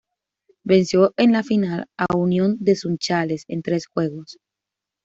[0.65, 4.39] Venció en la final a Unión de Sunchales en tres juegos.